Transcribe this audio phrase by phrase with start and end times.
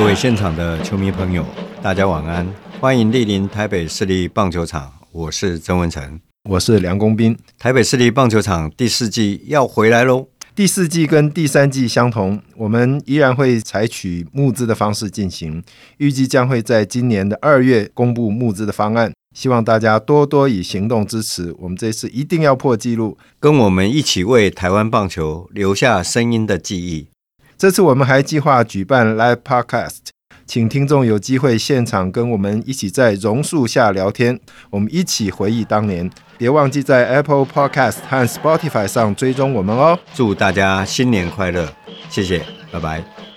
[0.00, 1.44] 位现场的球迷朋友，
[1.82, 2.46] 大家晚安，
[2.80, 7.36] 欢迎莅临台北市立棒球场，我是曾文成，我是梁公斌。
[7.58, 10.28] 台北市立棒球场第四季要回来喽！
[10.54, 15.62] 第四季跟第三季相同，我们依然会采取募资的方式进行，
[15.98, 19.12] 预计将会在今年的二月公布募资的方案。
[19.34, 27.08] 希望大家多多以行动支持，我们这次一定要破纪录，跟我们一起为台湾棒球留下声音的记忆。
[27.62, 29.98] 这次我们还计划举办 Live Podcast，
[30.44, 34.40] 请听众有机会现场跟我们一起在榕树下聊天，
[34.70, 36.10] 我们一起回忆当年。
[36.36, 39.96] 别忘记在 Apple Podcast 和 Spotify 上追踪我们哦。
[40.12, 41.72] 祝大家新年快乐，
[42.10, 43.31] 谢谢，拜拜。